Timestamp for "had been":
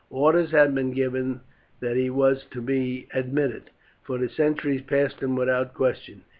0.49-0.93